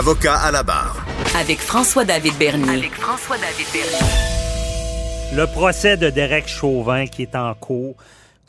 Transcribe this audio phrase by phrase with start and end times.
[0.00, 0.96] Avocat à la barre.
[1.38, 2.70] Avec François-David Bernier.
[2.70, 5.36] Avec François-David Bernier.
[5.36, 7.96] Le procès de Derek Chauvin qui est en cours.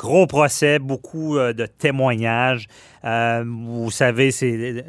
[0.01, 2.65] Gros procès, beaucoup euh, de témoignages.
[3.05, 4.83] Euh, vous savez, c'est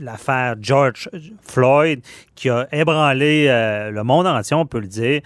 [0.00, 1.08] l'affaire George
[1.40, 2.00] Floyd
[2.34, 5.20] qui a ébranlé euh, le monde entier, on peut le dire.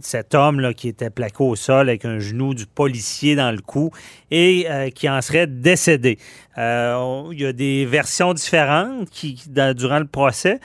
[0.00, 3.62] cet homme là, qui était plaqué au sol avec un genou du policier dans le
[3.62, 3.90] cou
[4.30, 6.16] et qui en serait décédé.
[6.56, 9.42] il y a des versions différentes qui,
[9.74, 10.60] durant le procès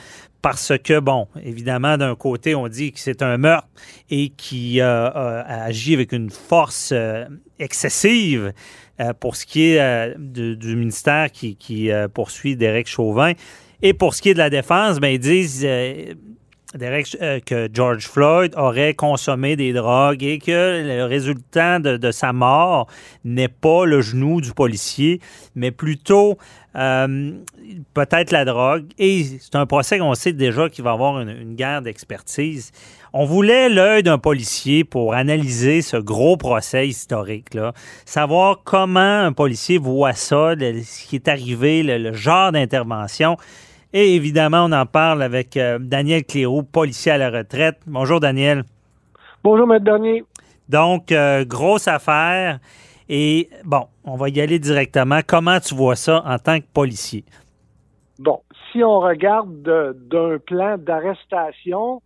[0.48, 3.66] parce que, bon, évidemment, d'un côté, on dit que c'est un meurtre
[4.10, 7.24] et qui euh, a agi avec une force euh,
[7.58, 8.52] excessive
[9.00, 13.32] euh, pour ce qui est du ministère qui, qui poursuit Derek Chauvin.
[13.82, 15.66] Et pour ce qui est de la défense, ben, ils disent
[16.72, 22.86] que George Floyd aurait consommé des drogues et que le résultat de, sa mort
[23.24, 25.20] n'est pas le genou du policier,
[25.54, 26.38] mais plutôt
[26.76, 27.32] euh,
[27.94, 28.86] peut-être la drogue.
[28.98, 32.72] Et c'est un procès qu'on sait déjà qu'il va avoir une, guerre d'expertise.
[33.12, 37.72] On voulait l'œil d'un policier pour analyser ce gros procès historique-là,
[38.04, 43.38] savoir comment un policier voit ça, ce qui est arrivé, le, genre d'intervention.
[43.92, 47.78] Et évidemment, on en parle avec euh, Daniel Cléroux, policier à la retraite.
[47.86, 48.64] Bonjour, Daniel.
[49.42, 50.24] Bonjour, Maître Bernier.
[50.68, 52.58] Donc, euh, grosse affaire.
[53.08, 55.20] Et bon, on va y aller directement.
[55.26, 57.24] Comment tu vois ça en tant que policier?
[58.18, 58.40] Bon,
[58.72, 62.02] si on regarde d'un plan d'arrestation,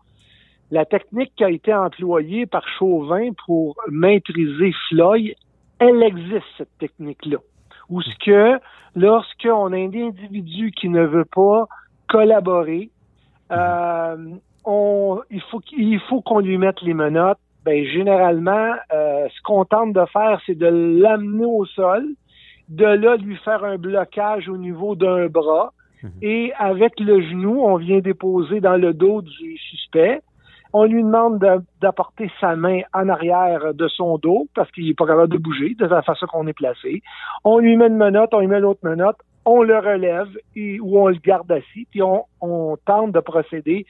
[0.70, 5.34] la technique qui a été employée par Chauvin pour maîtriser Floyd,
[5.78, 7.38] elle existe, cette technique-là.
[7.90, 8.60] Ou ce que,
[8.94, 11.66] lorsqu'on a un individu qui ne veut pas
[12.08, 12.90] collaborer,
[13.52, 14.16] euh,
[14.64, 19.64] on, il faut, il faut qu'on lui mette les menottes ben généralement, euh, ce qu'on
[19.64, 22.04] tente de faire, c'est de l'amener au sol,
[22.68, 25.72] de là lui faire un blocage au niveau d'un bras,
[26.02, 26.10] mhm.
[26.22, 30.20] et avec le genou, on vient déposer dans le dos du suspect.
[30.72, 31.44] On lui demande
[31.80, 35.74] d'apporter sa main en arrière de son dos parce qu'il n'est pas capable de bouger
[35.74, 37.02] de la façon qu'on est placé.
[37.44, 41.00] On lui met une menotte, on lui met l'autre menotte, on le relève et, ou
[41.00, 43.86] on le garde assis, puis on, on tente de procéder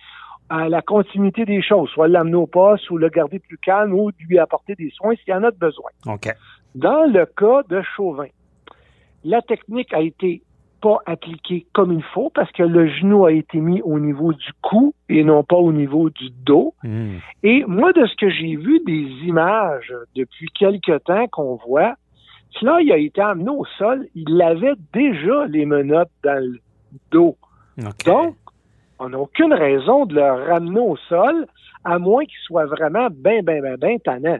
[0.48, 4.10] à la continuité des choses, soit l'amener au poste ou le garder plus calme ou
[4.18, 5.90] lui apporter des soins s'il y en a besoin.
[6.74, 8.26] Dans le cas de Chauvin,
[9.24, 10.42] la technique a été
[10.80, 14.50] pas appliquée comme il faut parce que le genou a été mis au niveau du
[14.62, 16.74] cou et non pas au niveau du dos.
[16.82, 17.18] Hmm.
[17.42, 21.94] Et moi, de ce que j'ai vu des images depuis quelque temps qu'on voit,
[22.62, 26.58] là, il a été amené au sol, il avait déjà les menottes dans le
[27.10, 27.36] dos.
[28.06, 28.36] Donc,
[28.98, 31.46] on n'a aucune raison de le ramener au sol,
[31.84, 34.38] à moins qu'il soit vraiment bien, bien, bien, bien tannant.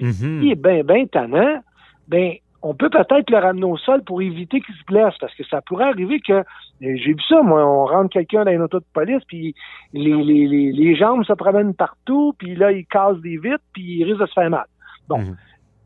[0.00, 0.12] Mm-hmm.
[0.12, 1.62] S'il est bien, bien tannant,
[2.08, 5.44] ben, on peut peut-être le ramener au sol pour éviter qu'il se blesse, parce que
[5.44, 6.44] ça pourrait arriver que,
[6.80, 9.54] j'ai vu ça, moi, on rentre quelqu'un dans une auto de police, puis
[9.92, 14.04] les, les, les, jambes se promènent partout, puis là, il casse des vitres, puis il
[14.04, 14.66] risque de se faire mal.
[15.08, 15.18] Bon.
[15.18, 15.36] Mm-hmm.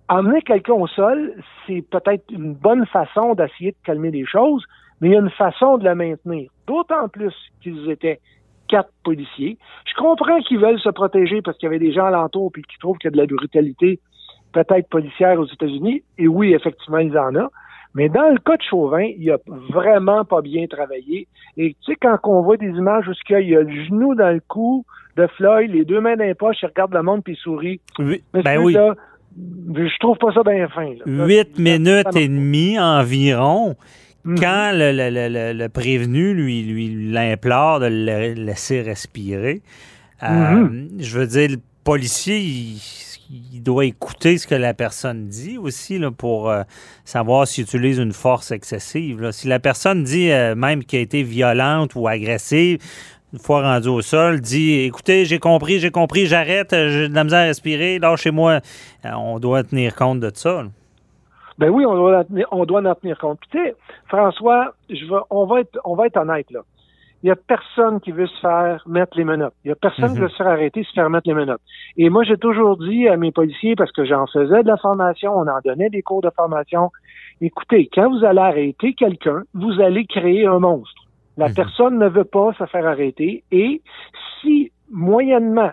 [0.08, 1.34] Amener quelqu'un au sol,
[1.66, 4.64] c'est peut-être une bonne façon d'essayer de calmer les choses,
[5.00, 6.50] mais il y a une façon de la maintenir.
[6.66, 8.20] D'autant plus qu'ils étaient
[8.68, 9.58] quatre policiers.
[9.84, 12.78] Je comprends qu'ils veulent se protéger parce qu'il y avait des gens alentour puis qui
[12.78, 14.00] trouvent qu'il y a de la brutalité
[14.64, 16.02] peut-être policière aux États-Unis.
[16.18, 17.50] Et oui, effectivement, ils en ont.
[17.94, 19.38] Mais dans le cas de Chauvin, il a
[19.70, 21.26] vraiment pas bien travaillé.
[21.56, 24.32] Et tu sais, quand on voit des images où il y a le genou dans
[24.32, 24.84] le cou
[25.16, 27.80] de Floyd, les deux mains dans les poches, il regarde le monde puis il sourit.
[27.98, 28.74] Oui, ben oui.
[28.74, 30.92] je trouve pas ça bien fin.
[31.06, 33.76] Huit minutes et demie environ.
[34.24, 34.40] Mhm.
[34.40, 39.62] Quand le, prévenu lui, lui l'implore de le laisser respirer,
[40.22, 40.88] euh, mhm.
[40.98, 42.78] je veux dire, le policier, il,
[43.62, 46.62] doit écouter ce que la personne dit aussi là, pour euh,
[47.04, 49.30] savoir s'il utilise une force excessive.
[49.32, 52.78] Si la personne dit euh, même qu'elle a été violente ou agressive,
[53.32, 57.24] une fois rendu au sol, dit écoutez, j'ai compris, j'ai compris, j'arrête, j'ai de la
[57.24, 58.60] misère à respirer, lâchez-moi.
[59.04, 60.64] on doit tenir compte de ça.
[61.58, 63.38] Ben oui, on doit, on doit en tenir compte.
[63.40, 63.74] Puis, tu sais,
[64.08, 66.60] François, je on va être, on va être honnête, là.
[67.22, 69.54] Il n'y a personne qui veut se faire mettre les menottes.
[69.64, 70.24] Il n'y a personne qui mhm.
[70.24, 71.62] veut se faire arrêter, se faire mettre les menottes.
[71.96, 75.32] Et moi, j'ai toujours dit à mes policiers, parce que j'en faisais de la formation,
[75.34, 76.90] on en donnait des cours de formation,
[77.40, 81.02] écoutez, quand vous allez arrêter quelqu'un, vous allez créer un monstre.
[81.36, 81.54] La Mhm.
[81.54, 83.82] personne ne veut pas se faire arrêter et
[84.40, 85.72] si moyennement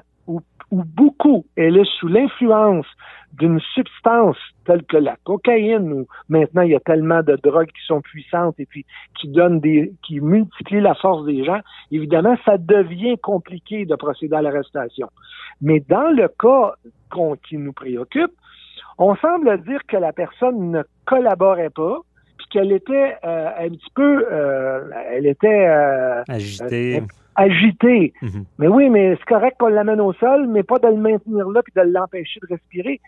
[0.73, 2.85] ou, ou beaucoup elle est sous l'influence
[3.33, 7.85] d'une substance telle que la cocaïne ou maintenant il y a tellement de drogues qui
[7.85, 8.85] sont puissantes et puis
[9.19, 11.59] qui donnent des qui multiplient la force des gens,
[11.91, 15.09] évidemment ça devient compliqué de procéder à l'arrestation.
[15.61, 16.73] Mais dans le cas
[17.09, 18.31] qu'on- qui nous préoccupe,
[18.97, 21.99] on semble dire que la personne ne collaborait pas,
[22.37, 26.23] puis qu'elle était euh, un petit peu, euh, elle était euh,
[27.35, 28.13] Agité.
[28.21, 28.45] Mhm.
[28.59, 31.61] Mais oui, mais c'est correct qu'on l'amène au sol, mais pas de le maintenir là
[31.63, 32.99] puis de l'empêcher de respirer.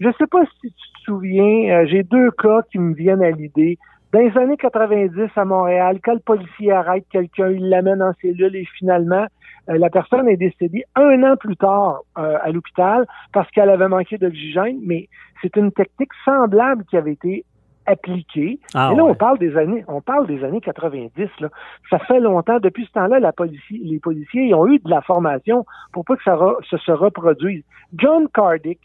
[0.00, 3.30] Je sais pas si tu te souviens, euh, j'ai deux cas qui me viennent à
[3.30, 3.78] l'idée.
[4.12, 8.56] Dans les années 90 à Montréal, quand le policier arrête quelqu'un, il l'amène en cellule
[8.56, 9.26] et finalement,
[9.68, 13.88] euh, la personne est décédée un an plus tard euh, à l'hôpital parce qu'elle avait
[13.88, 15.08] manqué d'oxygène, mais
[15.42, 17.44] c'est une technique semblable qui avait été
[17.88, 18.60] appliquée.
[18.74, 19.10] Ah, Et là, ouais.
[19.10, 21.28] on parle des années, on parle des années 90.
[21.40, 21.48] Là.
[21.90, 22.58] Ça fait longtemps.
[22.60, 26.16] Depuis ce temps-là, la policie- les policiers ils ont eu de la formation pour pas
[26.16, 27.64] que ça re- se, se reproduise.
[27.96, 28.80] John Cardick,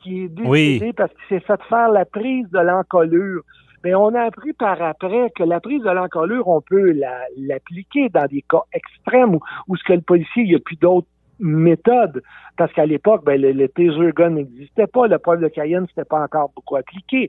[0.00, 0.92] qui est décédé Oui.
[0.96, 3.42] parce qu'il s'est fait faire la prise de l'encolure.
[3.84, 8.08] Mais on a appris par après que la prise de l'encolure, on peut la- l'appliquer
[8.10, 11.08] dans des cas extrêmes où, où ce que le policier, il n'y a plus d'autres
[11.40, 12.22] méthodes.
[12.56, 16.04] Parce qu'à l'époque, ben, le, le taser gun n'existait pas, le poivre de Cayenne, c'était
[16.04, 17.28] pas encore beaucoup appliqué.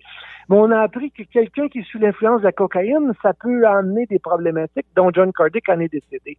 [0.49, 3.65] Mais on a appris que quelqu'un qui est sous l'influence de la cocaïne, ça peut
[3.65, 6.37] amener des problématiques dont John Cardick en est décédé.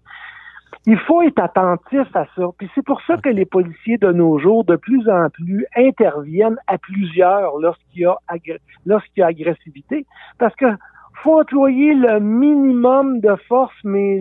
[0.86, 2.42] Il faut être attentif à ça.
[2.58, 6.58] Puis c'est pour ça que les policiers de nos jours, de plus en plus, interviennent
[6.66, 8.16] à plusieurs lorsqu'il y a,
[8.86, 10.06] lorsqu'il y a agressivité.
[10.38, 10.66] Parce que
[11.22, 14.20] faut employer le minimum de force, mais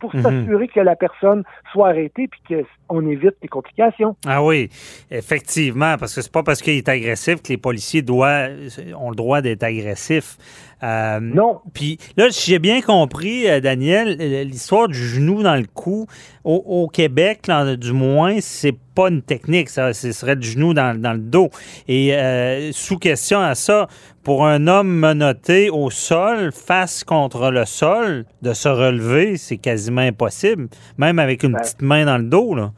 [0.00, 0.22] pour Mhm.
[0.22, 2.40] s'assurer que la personne soit arrêtée puis
[2.88, 4.14] qu'on évite des complications.
[4.26, 4.68] Ah oui,
[5.10, 8.52] effectivement, parce que c'est pas parce qu'il est agressif que les policiers doivent,
[8.96, 10.36] ont le droit d'être agressifs.
[10.84, 11.58] Euh, Non.
[11.74, 14.16] Puis là, si j'ai bien compris, euh, Daniel,
[14.46, 16.06] l'histoire du genou dans le cou,
[16.44, 20.74] au, au Québec, là, du moins, c'est pas une technique, ça, ce serait du genou
[20.74, 21.50] dans, dans le dos.
[21.86, 23.86] Et euh, sous question à ça,
[24.24, 30.00] pour un homme menotté au sol, face contre le sol, de se relever, c'est quasiment
[30.00, 30.66] impossible,
[30.98, 31.60] même avec une Ben.
[31.60, 32.56] petite main dans le dos.
[32.56, 32.72] Là.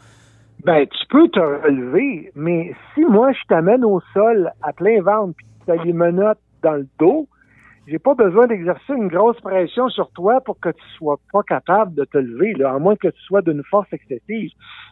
[0.62, 5.32] Ben, tu peux te relever, mais si moi je t'amène au sol à plein ventre
[5.38, 7.28] puis tu as les menottes dans le dos,
[7.86, 11.94] j'ai pas besoin d'exercer une grosse pression sur toi pour que tu sois pas capable
[11.94, 14.50] de te lever, là, à moins que tu sois d'une force excessive.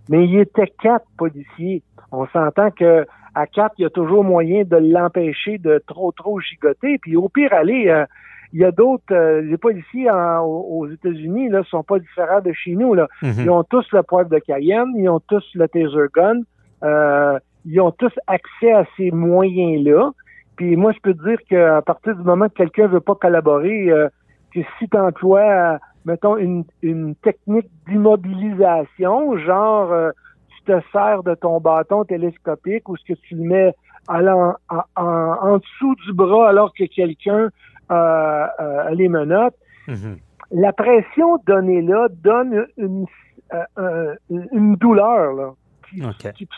[0.09, 1.83] Mais il était quatre policiers.
[2.11, 6.41] On s'entend que à quatre, il y a toujours moyen de l'empêcher de trop trop
[6.41, 6.99] gigoter.
[6.99, 8.05] Puis au pire, aller, euh,
[8.53, 12.53] il y a d'autres, euh, les policiers en- aux États-Unis là sont pas différents de
[12.53, 13.07] chez nous là.
[13.23, 13.33] Mhm.
[13.45, 16.41] Ils ont tous le poivre de Cayenne, ils ont tous le taser gun,
[16.83, 20.11] euh, ils ont tous accès à ces moyens-là.
[20.59, 23.91] Puis moi, je peux te dire qu'à partir du moment que quelqu'un veut pas collaborer,
[23.91, 24.09] euh,
[24.53, 30.11] que si tu emploies, mettons, une, une technique d'immobilisation, genre euh,
[30.49, 33.75] tu te sers de ton bâton télescopique ou ce que tu le mets
[34.09, 34.55] à en,
[34.97, 37.51] en- en dessous du bras alors que quelqu'un
[37.91, 39.55] euh, euh, a les menottes,
[39.87, 40.19] Mhm.
[40.51, 43.07] la pression donnée là donne une,
[43.55, 44.15] euh, euh,
[44.53, 45.51] une douleur là,
[45.89, 46.33] qui, OK.
[46.35, 46.49] qui,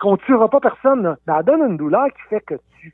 [0.00, 1.02] qu'on tuera pas personne.
[1.02, 1.16] Là.
[1.26, 2.92] Mais elle donne une douleur qui fait que tu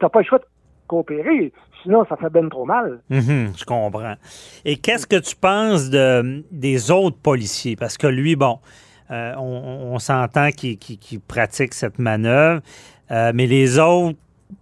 [0.00, 0.44] n'as pas le choix de
[0.86, 3.00] coopérer, sinon ça fait ben trop mal.
[3.10, 4.14] Mhm, je comprends.
[4.64, 7.76] Et qu'est-ce que tu penses de, des autres policiers?
[7.76, 8.58] Parce que lui, bon,
[9.10, 12.60] euh, on, s'entend qu'il pratique cette manœuvre,
[13.10, 14.16] euh, mais les autres,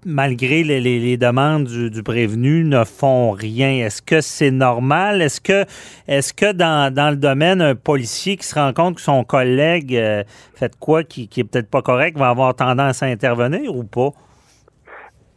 [0.05, 3.71] malgré les, demandes du, prévenu, ne font rien.
[3.87, 5.23] Est-ce que c'est normal?
[5.23, 5.65] Est-ce que,
[6.07, 9.95] est-ce que dans, dans le domaine, un policier qui se rend compte que son collègue
[9.97, 13.85] euh, fait quoi qui, qui est peut-être pas correct va avoir tendance à intervenir ou
[13.85, 14.13] pas?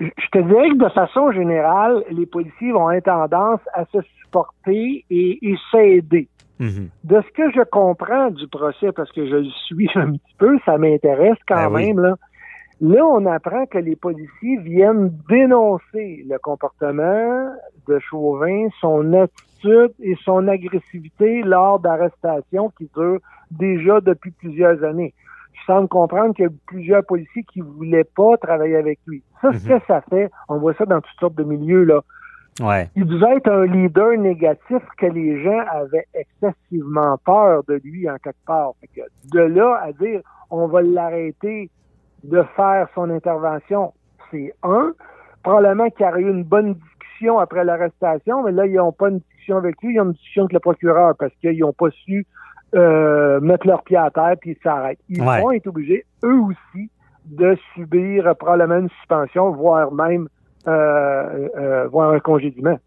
[0.01, 5.05] Je te dirais que de façon générale, les policiers vont avoir tendance à se supporter
[5.09, 6.27] et, et s'aider.
[6.59, 6.89] Mhm.
[7.03, 10.57] De ce que je comprends du procès, parce que je le suis un petit peu,
[10.65, 11.87] ça m'intéresse quand Ben oui.
[11.87, 12.15] même, là.
[12.81, 17.53] Là, on apprend que les policiers viennent dénoncer le comportement
[17.87, 23.19] de Chauvin, son attitude et son agressivité lors d'arrestations qui durent
[23.51, 25.13] déjà depuis plusieurs années.
[25.53, 29.23] Je semble comprendre qu'il y a plusieurs policiers qui voulaient pas travailler avec lui.
[29.41, 29.79] Ça, ce Mhm.
[29.79, 32.01] que ça fait, on voit ça dans toutes sortes de milieux, là
[32.61, 32.89] Ouais.
[32.95, 38.17] il devait être un leader négatif que les gens avaient excessivement peur de lui en
[38.17, 38.71] quelque part.
[38.81, 41.69] Fait que de là à dire on va l'arrêter
[42.23, 43.93] de faire son intervention,
[44.29, 44.93] c'est un.
[45.43, 49.09] Probablement qu'il y aurait eu une bonne discussion après l'arrestation, mais là, ils n'ont pas
[49.09, 51.89] une discussion avec lui, ils ont une discussion avec le procureur parce qu'ils n'ont pas
[51.91, 52.25] su
[52.75, 54.99] euh, mettre leur pied à terre puis ils s'arrêtent.
[55.09, 55.41] Ils Ouais.
[55.41, 56.89] vont être obligés, eux aussi,
[57.25, 60.27] de subir euh, probablement une suspension, voire même
[60.67, 62.79] euh, euh, voire un congédiement.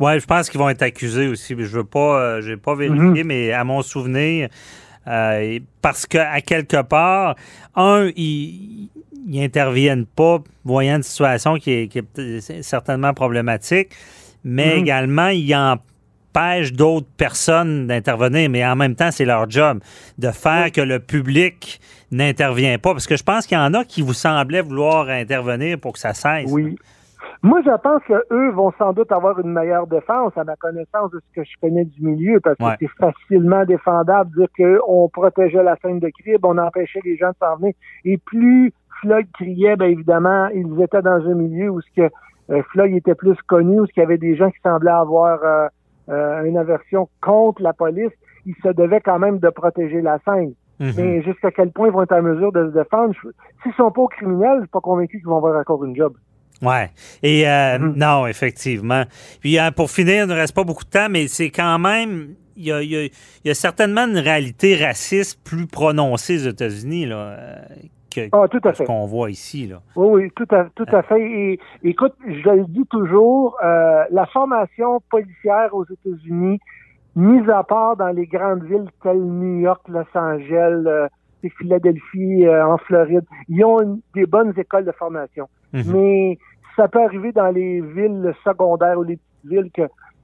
[0.00, 1.54] Oui, je pense qu'ils vont être accusés aussi.
[1.56, 3.26] Je veux pas, je vais pas vérifier, mhm.
[3.26, 4.48] mais à mon souvenir,
[5.04, 7.36] parce qu'à quelque part,
[7.76, 8.88] un, ils,
[9.26, 13.90] n'interviennent pas, voyant une situation qui est, certainement problématique,
[14.42, 14.82] mais mhm.
[14.82, 15.54] également, ils
[16.30, 19.80] empêchent d'autres personnes d'intervenir, mais en même temps, c'est leur job
[20.18, 22.92] de faire que le public n'intervient pas.
[22.92, 25.98] Parce que je pense qu'il y en a qui vous semblaient vouloir intervenir pour que
[25.98, 26.50] ça cesse.
[26.50, 26.76] Oui.
[27.42, 31.20] Moi, je pense qu'eux vont sans doute avoir une meilleure défense à ma connaissance de
[31.20, 35.62] ce que je connais du milieu, parce que c'est facilement défendable de dire qu'on protégeait
[35.62, 37.72] la scène de crib, on empêchait les gens de s'en venir.
[38.04, 42.10] Et plus Floyd criait, bien évidemment, ils étaient dans un milieu où ce que
[42.50, 45.68] euh, Floyd était plus connu, où il y avait des gens qui semblaient avoir euh,
[46.10, 48.12] euh, une aversion contre la police,
[48.46, 50.54] ils se devaient quand même de protéger la scène.
[50.80, 50.92] Mhm.
[50.96, 53.14] Mais jusqu'à quel point ils vont être en mesure de se défendre,
[53.62, 56.14] s'ils sont pas criminels, je suis pas convaincu qu'ils vont avoir encore une job.
[56.62, 56.90] Ouais.
[57.22, 57.94] Et euh, mhm.
[57.96, 59.04] non, effectivement.
[59.40, 62.34] Puis euh, pour finir, il ne reste pas beaucoup de temps, mais c'est quand même.
[62.56, 67.38] Il y, a, certainement une réalité raciste plus prononcée aux États-Unis là,
[68.10, 69.66] que, ah, ce qu'on voit ici.
[69.66, 69.80] Là.
[69.96, 71.20] Oui, oui, tout à, tout à fait.
[71.20, 76.58] Et, écoute, je le dis toujours, la formation policière aux États-Unis,
[77.16, 81.08] mise à part dans les grandes villes telles New York, Los Angeles,
[81.58, 85.48] Philadelphie, en Floride, ils ont des bonnes écoles de formation.
[85.72, 85.92] Mhm.
[85.92, 86.38] Mais
[86.76, 89.82] ça peut arriver dans les villes secondaires ou les petites villes que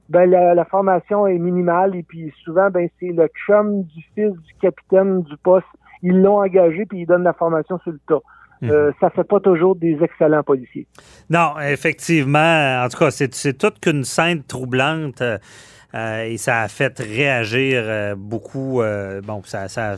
[0.09, 4.53] ben la, formation est minimale et puis souvent ben c'est le chum du fils du
[4.61, 5.67] capitaine du poste
[6.03, 8.21] ils l'ont engagé puis ils donnent la formation sur le tas.
[8.61, 8.71] Mhm.
[8.71, 10.87] Euh, ça fait pas toujours des excellents policiers.
[11.29, 12.83] Non, effectivement.
[12.83, 18.15] En tout cas, c'est toute qu'une scène troublante euh, et ça a fait réagir euh,
[18.17, 18.81] beaucoup.
[19.23, 19.97] bon, ça, ça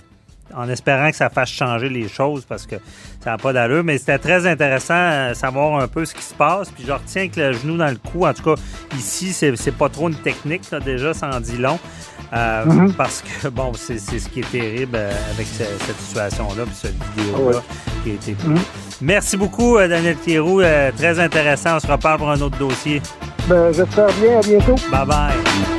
[0.55, 2.75] en espérant que ça fasse changer les choses parce que
[3.23, 3.83] ça n'a pas d'allure.
[3.83, 6.69] Mais c'était très intéressant de savoir un peu ce qui se passe.
[6.69, 8.61] Puis je retiens que le genou dans le cou, en tout cas,
[8.97, 11.79] ici, c'est pas trop une technique, déjà, ça en dit long.
[12.33, 12.93] Euh, mm-hmm.
[12.93, 17.61] Parce que, bon, c'est ce qui est terrible euh, avec cette situation-là, puis cette vidéo-là
[18.03, 18.31] qui a été.
[18.33, 18.59] Mm-hmm.
[19.01, 20.61] Merci beaucoup, euh, Daniel Thierroux.
[20.97, 21.77] très intéressant.
[21.77, 23.01] On se reparle pour un autre dossier.
[23.47, 24.39] Ben, j'espère bien.
[24.39, 24.75] À bientôt.
[24.91, 25.78] Bye bye.